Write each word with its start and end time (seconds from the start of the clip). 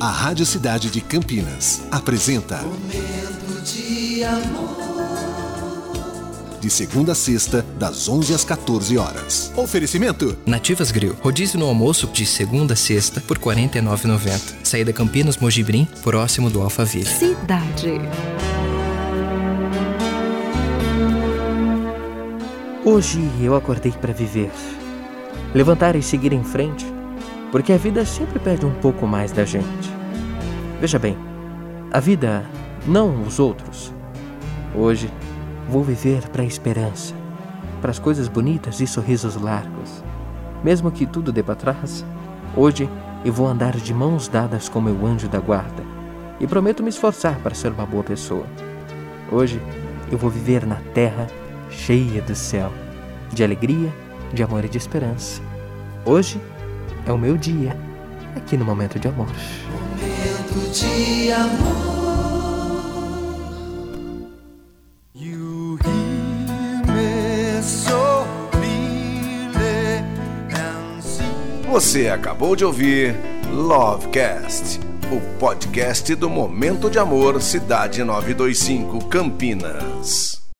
A 0.00 0.10
Rádio 0.10 0.44
Cidade 0.44 0.90
de 0.90 1.00
Campinas 1.00 1.82
apresenta 1.90 2.58
Momento 2.62 3.62
de 3.64 4.24
amor. 4.24 4.84
De 6.60 6.70
segunda 6.70 7.12
a 7.12 7.14
sexta, 7.14 7.64
das 7.78 8.08
11 8.08 8.32
às 8.34 8.44
14 8.44 8.96
horas. 8.96 9.52
Oferecimento: 9.54 10.36
Nativas 10.46 10.90
Grill. 10.90 11.14
Rodízio 11.20 11.58
no 11.58 11.66
almoço 11.66 12.06
de 12.06 12.24
segunda 12.24 12.72
a 12.72 12.76
sexta 12.76 13.20
por 13.20 13.36
R$ 13.36 13.44
49,90. 13.44 14.54
Saída 14.62 14.92
Campinas 14.92 15.36
Mojibrim, 15.36 15.86
próximo 16.02 16.48
do 16.48 16.62
Alphaville. 16.62 17.06
Cidade. 17.06 18.00
Hoje 22.84 23.20
eu 23.40 23.54
acordei 23.54 23.92
para 23.92 24.12
viver. 24.12 24.50
Levantar 25.54 25.96
e 25.96 26.02
seguir 26.02 26.32
em 26.32 26.42
frente, 26.42 26.84
porque 27.54 27.72
a 27.72 27.76
vida 27.76 28.04
sempre 28.04 28.40
pede 28.40 28.66
um 28.66 28.74
pouco 28.74 29.06
mais 29.06 29.30
da 29.30 29.44
gente. 29.44 29.88
Veja 30.80 30.98
bem, 30.98 31.16
a 31.92 32.00
vida, 32.00 32.44
não 32.84 33.22
os 33.22 33.38
outros. 33.38 33.94
Hoje 34.74 35.08
vou 35.68 35.84
viver 35.84 36.28
para 36.30 36.42
a 36.42 36.44
esperança, 36.44 37.14
para 37.80 37.92
as 37.92 37.98
coisas 38.00 38.26
bonitas 38.26 38.80
e 38.80 38.88
sorrisos 38.88 39.36
largos. 39.36 40.02
Mesmo 40.64 40.90
que 40.90 41.06
tudo 41.06 41.30
dê 41.30 41.44
para 41.44 41.54
trás, 41.54 42.04
hoje 42.56 42.90
eu 43.24 43.32
vou 43.32 43.46
andar 43.46 43.76
de 43.76 43.94
mãos 43.94 44.26
dadas 44.26 44.68
com 44.68 44.80
meu 44.80 45.06
anjo 45.06 45.28
da 45.28 45.38
guarda 45.38 45.84
e 46.40 46.48
prometo 46.48 46.82
me 46.82 46.88
esforçar 46.88 47.36
para 47.36 47.54
ser 47.54 47.70
uma 47.70 47.86
boa 47.86 48.02
pessoa. 48.02 48.46
Hoje 49.30 49.62
eu 50.10 50.18
vou 50.18 50.28
viver 50.28 50.66
na 50.66 50.80
terra 50.92 51.28
cheia 51.70 52.20
do 52.20 52.34
céu, 52.34 52.72
de 53.32 53.44
alegria, 53.44 53.94
de 54.32 54.42
amor 54.42 54.64
e 54.64 54.68
de 54.68 54.76
esperança. 54.76 55.40
Hoje 56.04 56.40
é 57.06 57.12
o 57.12 57.18
meu 57.18 57.36
dia, 57.36 57.76
aqui 58.36 58.56
no 58.56 58.64
Momento 58.64 58.98
de 58.98 59.08
Amor. 59.08 59.26
Momento 59.26 60.70
de 60.72 61.32
amor. 61.32 61.84
You 65.14 65.78
hear 65.84 66.86
me 66.92 67.62
so 67.62 68.26
clearly 68.50 70.04
and 70.50 71.00
see. 71.02 71.24
Você 71.70 72.08
acabou 72.08 72.56
de 72.56 72.64
ouvir 72.64 73.14
Lovecast, 73.50 74.80
o 75.12 75.20
podcast 75.38 76.14
do 76.14 76.30
Momento 76.30 76.90
de 76.90 76.98
Amor 76.98 77.40
Cidade 77.40 78.02
925 78.02 79.04
Campinas. 79.06 80.43